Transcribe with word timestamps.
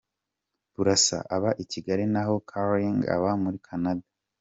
Burasa 0.75 1.17
aba 1.35 1.51
i 1.63 1.65
Kigali 1.71 2.05
na 2.13 2.21
ho 2.27 2.35
Gallican 2.49 2.99
aba 3.15 3.31
muri 3.43 3.57
Canada. 3.67 4.05